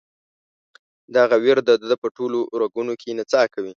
دغه 1.15 1.35
ویر 1.43 1.57
د 1.69 1.69
ده 1.89 1.95
په 2.03 2.07
ټولو 2.15 2.39
رګونو 2.61 2.93
کې 3.01 3.17
نڅا 3.17 3.41
کوي. 3.53 3.69